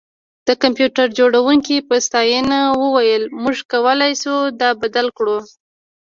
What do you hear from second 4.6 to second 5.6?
دا بدل کړو